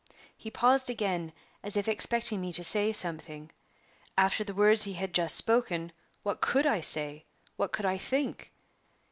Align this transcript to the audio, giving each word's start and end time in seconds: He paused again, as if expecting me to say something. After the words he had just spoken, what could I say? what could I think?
He 0.35 0.49
paused 0.49 0.89
again, 0.89 1.31
as 1.61 1.77
if 1.77 1.87
expecting 1.87 2.41
me 2.41 2.51
to 2.53 2.63
say 2.63 2.91
something. 2.91 3.51
After 4.17 4.43
the 4.43 4.55
words 4.55 4.81
he 4.81 4.93
had 4.93 5.13
just 5.13 5.35
spoken, 5.35 5.91
what 6.23 6.41
could 6.41 6.65
I 6.65 6.81
say? 6.81 7.25
what 7.55 7.71
could 7.71 7.85
I 7.85 7.99
think? 7.99 8.51